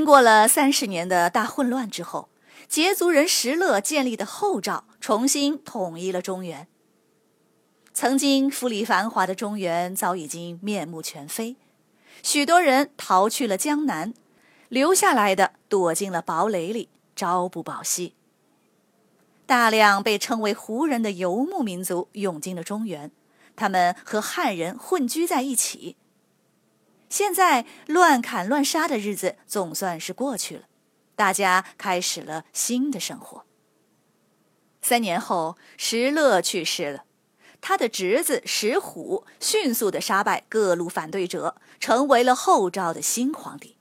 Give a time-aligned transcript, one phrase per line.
[0.00, 2.30] 经过了三十年的大混乱之后，
[2.70, 6.66] 羯族人石勒建立的后赵重新统一了中原。
[7.92, 11.56] 曾经富丽繁华的中原早已经面目全非，
[12.22, 14.14] 许多人逃去了江南，
[14.70, 18.14] 留下来的躲进了堡垒里，朝不保夕。
[19.44, 23.10] 大量被称为胡人的游牧民族涌进了中原，
[23.54, 25.96] 他们和汉人混居在一起。
[27.10, 30.62] 现在乱砍乱杀的日子总算是过去了，
[31.16, 33.44] 大家开始了新的生活。
[34.80, 37.04] 三年后，石勒去世了，
[37.60, 43.76] 他的侄子石虎迅速的杀败各路反对者，成为了后赵的新皇帝。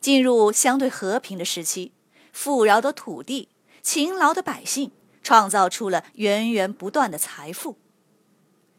[0.00, 1.92] 进入相对和平的时期，
[2.32, 3.50] 富饶的土地、
[3.82, 4.90] 勤劳的百姓，
[5.22, 7.76] 创造出了源源不断的财富。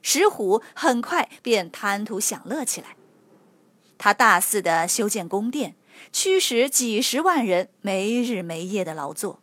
[0.01, 2.95] 石虎很快便贪图享乐起来。
[4.03, 5.75] 他大肆的修建宫殿，
[6.11, 9.39] 驱使几十万人没日没夜的劳作。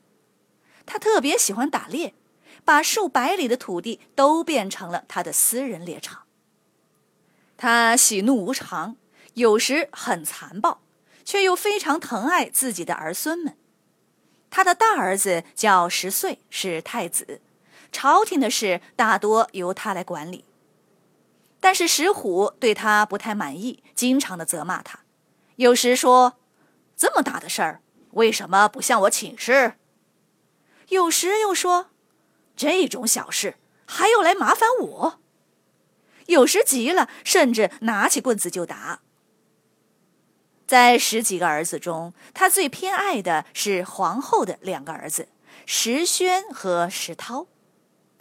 [0.84, 2.12] 他特别喜欢打猎，
[2.64, 6.24] 把数百里的土地都变成了他的私人猎场。
[7.56, 8.96] 他喜怒无常，
[9.34, 10.80] 有时很残暴，
[11.24, 13.56] 却又非常疼爱自己的儿孙们。
[14.50, 17.40] 他的大儿子叫十岁，是太子，
[17.92, 20.44] 朝廷的事大多由他来管理。
[21.60, 25.00] 但是石虎对他不太满意，经常的责骂他，
[25.56, 26.38] 有时说
[26.96, 27.82] ：“这么大的事儿，
[28.12, 29.74] 为什么不向我请示？”
[30.88, 31.90] 有时又说
[32.56, 35.20] ：“这种小事还要来麻烦我。”
[36.26, 39.00] 有时急了，甚至拿起棍子就打。
[40.66, 45.28] 在十几个儿子中，他最偏爱的是皇后的两个儿子
[45.64, 47.46] 石宣和石涛，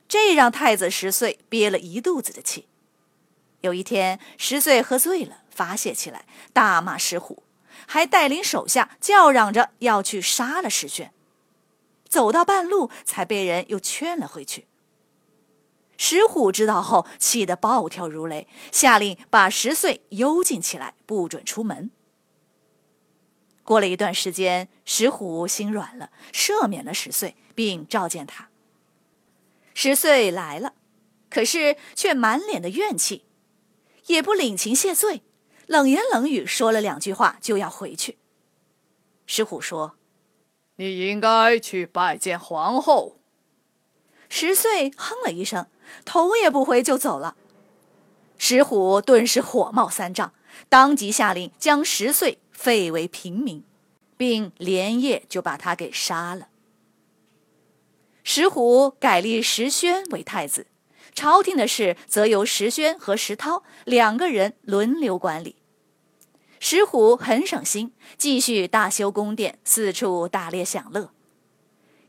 [0.08, 2.68] 这让太子十岁憋了一肚子的气。
[3.62, 7.44] 有一天，十岁喝醉了，发泄起来，大骂石虎，
[7.88, 11.12] 还带领手下叫嚷着要去杀了石宣。
[12.08, 14.68] 走到半路，才被人又劝了回去。
[15.98, 21.90] 石虎知道后，气得暴跳如雷，下令把十岁幽禁起来，不准出门。
[23.64, 28.48] 过了一段时间，石虎心软了，赦免了十岁，并召见他。
[29.74, 30.74] 十岁来了，
[31.30, 33.26] 可是却满脸的怨气。
[34.08, 35.22] 也不领情谢罪，
[35.68, 38.18] 冷言冷语说了两句话就要回去。
[39.26, 39.96] 石虎说
[40.78, 43.20] ：“你应该去拜见皇后。”
[44.30, 45.68] 十岁哼了一声，
[46.04, 47.36] 头也不回就走了。
[48.38, 50.34] 石虎顿时火冒三丈，
[50.70, 53.64] 当即下令将十岁废为平民，
[54.16, 56.50] 并连夜就把他给杀了。
[58.24, 60.68] 石虎改立石宣为太子。
[61.18, 65.56] 朝廷的事则由石宣和石涛两个人轮流管理。
[66.60, 71.12] 石虎很省心，继续大修宫殿，四处打猎享乐。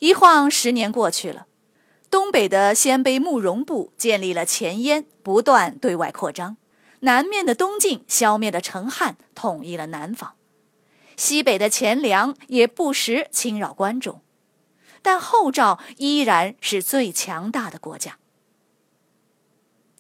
[0.01, 1.47] 一晃十年过去了，
[2.11, 6.57] 东北的鲜卑慕容部建立了前燕，不断对外扩张；
[7.01, 10.33] 南面的东晋消灭了成汉，统一了南方；
[11.17, 14.21] 西北的钱粮也不时侵扰关中，
[15.01, 18.19] 但后赵依然是最强大的国家。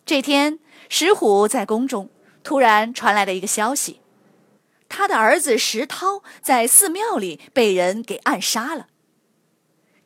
[0.09, 0.59] 这天，
[0.89, 2.09] 石虎在宫中，
[2.43, 4.01] 突然传来了一个消息：
[4.89, 8.87] 他的儿子石涛在寺庙里被人给暗杀了。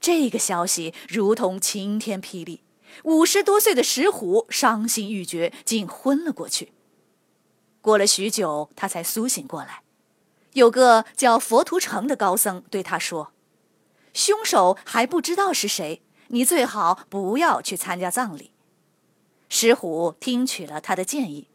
[0.01, 2.65] 这个消息如同晴天霹雳，
[3.05, 6.73] 五十多岁的石虎伤心欲绝，竟昏了过去。
[7.81, 9.85] 过了许久，他才苏醒过来。
[10.55, 13.33] 有个叫佛图澄的高僧对他说
[14.13, 18.51] ：“凶手还不知道是谁，你最好不要去参加葬礼。”
[19.55, 21.47] 石虎听取了他的建议。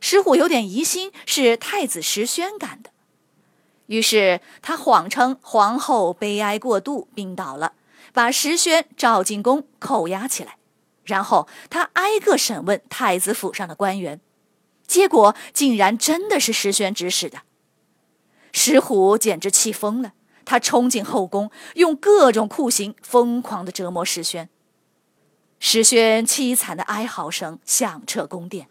[0.00, 2.90] 石虎有点疑心是太子石宣干的，
[3.86, 7.74] 于是他谎称皇后悲哀过度病倒了，
[8.12, 10.58] 把石宣召进宫扣押起来，
[11.04, 14.20] 然后他挨个审问太子府上的官员，
[14.84, 17.42] 结果竟然真的是石宣指使的。
[18.50, 24.48] 石虎简直气疯了，他冲进后宫，用各种酷刑疯狂地折磨石宣。
[25.66, 28.68] 石宣凄惨的哀嚎声响彻宫殿。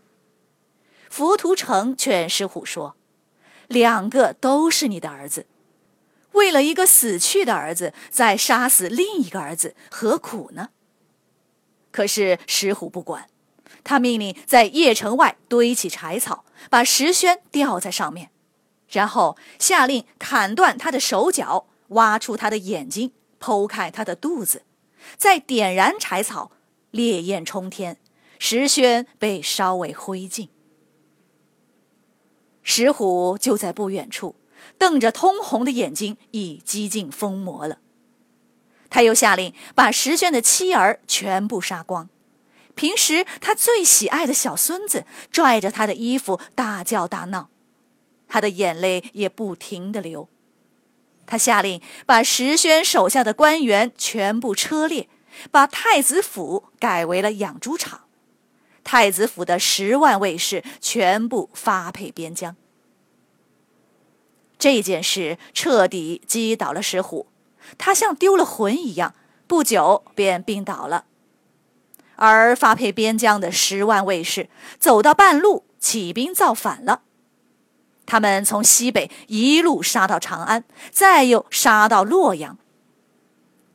[1.09, 2.95] 浮屠城劝石虎说
[3.67, 5.47] ：“两个都是你的儿子，
[6.33, 10.69] 为了一个死去的儿子，再杀死另一个儿子，何苦呢？”
[11.89, 13.27] 可是石虎不管，
[13.83, 18.29] 他命令在邺城外堆起柴草，把石轩吊在上面，
[18.87, 24.61] 然后下令砍断他的手脚，挖出他的眼睛，剖开他的肚子，
[25.17, 26.51] 再点燃柴草，
[26.93, 27.97] 烈焰冲天，
[28.37, 30.49] 石轩被烧为灰烬。
[32.61, 34.35] 石虎就在不远处，
[34.77, 37.79] 瞪着通红的眼睛，已几近疯魔了。
[38.91, 42.09] 他又下令把石轩的妻儿全部杀光，
[42.75, 47.49] 平时他最喜爱的小孙子拽着他的衣服大叫大闹，
[48.27, 50.29] 他的眼泪也不停的流。
[51.25, 55.09] 他下令把石轩手下的官员全部车裂，
[55.51, 58.01] 把太子府改为了养猪场。
[58.83, 62.55] 太子府的十万卫士全部发配边疆。
[64.59, 67.27] 这件事彻底击倒了石虎，
[67.77, 69.15] 他像丢了魂一样，
[69.47, 71.05] 不久便病倒了。
[72.15, 77.01] 而发配边疆的十万卫士走到半路，起兵造反了。
[78.05, 82.57] 他们从西北一路杀到长安，再又杀到洛阳。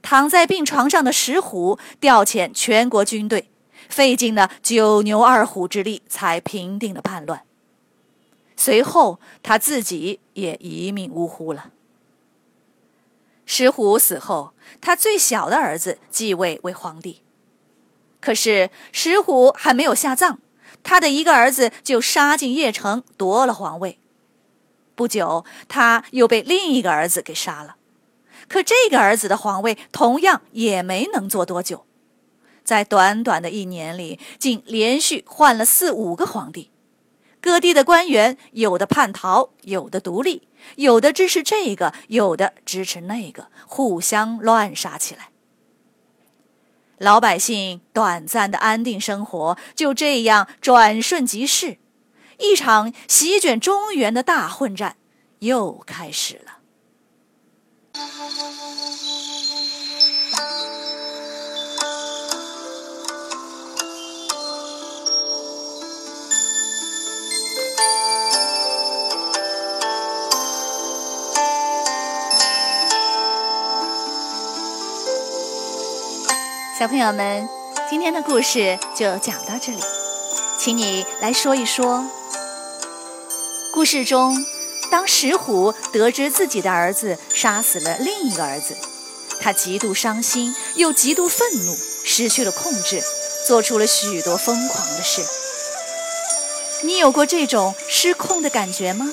[0.09, 3.51] 躺在病床上的石虎调遣全国军队。
[3.91, 7.43] 费尽了九牛二虎之力，才平定了叛乱。
[8.57, 11.73] 随后，他自己也一命呜呼了。
[13.45, 17.21] 石虎死后，他最小的儿子继位为皇帝。
[18.19, 20.39] 可是，石虎还没有下葬，
[20.83, 23.99] 他的一个儿子就杀进邺城夺了皇位。
[24.95, 27.77] 不久，他又被另一个儿子给杀了。
[28.49, 31.85] 可这个儿子的皇位同样也没能做多久。
[32.65, 36.71] 在短短的一年里，竟连续换了四五个皇帝，
[37.41, 45.31] 各地的官员有的叛逃，有的独立，有的支持这个，有的支持那个，互相乱杀起来。
[46.99, 51.79] 老百姓短暂的安定生活就这样转瞬即逝，
[52.39, 54.97] 一场席卷中原的大混战
[55.39, 56.58] 又开始了。
[57.99, 58.05] 小
[76.87, 77.49] 朋友们，
[77.91, 79.81] 今天的故事就讲到这里，
[80.57, 82.05] 请你来说一说。
[83.75, 84.37] 故事中，
[84.91, 88.77] 当石虎得知自己的儿子杀死了另一个儿子，
[89.41, 93.03] 他极度伤心，又极度愤怒，失去了控制，
[93.47, 95.23] 做出了许多疯狂的事。
[96.83, 99.13] 你有过这种失控的感觉吗？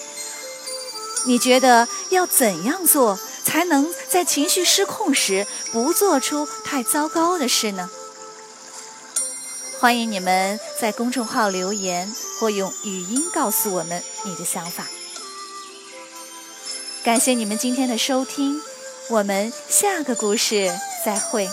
[1.26, 3.20] 你觉得要怎样做？
[3.46, 7.92] 才能在情绪失控时不做出太糟糕的事呢？
[9.80, 14.88] 欢迎你们在公众号留言或用语音告诉我们你的想法。
[17.06, 18.60] 感谢你们今天的收听，
[19.12, 20.72] 我们下个故事
[21.06, 21.48] 再会。